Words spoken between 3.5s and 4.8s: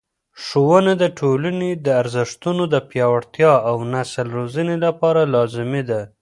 او نسل روزنې